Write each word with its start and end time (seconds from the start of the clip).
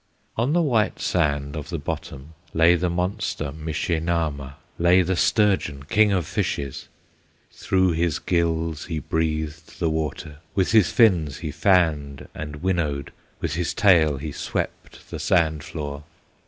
On 0.35 0.53
the 0.53 0.63
white 0.63 0.99
sand 0.99 1.55
of 1.55 1.69
the 1.69 1.77
bottom 1.77 2.33
Lay 2.55 2.73
the 2.73 2.89
monster 2.89 3.51
Mishe 3.51 4.01
Nahma, 4.01 4.55
Lay 4.79 5.03
the 5.03 5.15
sturgeon, 5.15 5.83
King 5.83 6.11
of 6.11 6.25
Fishes; 6.25 6.87
Through 7.51 7.91
his 7.91 8.17
gills 8.17 8.85
he 8.85 8.97
breathed 8.97 9.79
the 9.79 9.91
water, 9.91 10.37
With 10.55 10.71
his 10.71 10.91
fins 10.91 11.37
he 11.45 11.51
fanned 11.51 12.27
and 12.33 12.63
winnowed, 12.63 13.11
With 13.41 13.53
his 13.53 13.75
tail 13.75 14.17
he 14.17 14.31
swept 14.31 15.11
the 15.11 15.19
sand 15.19 15.63
floor. 15.63 16.03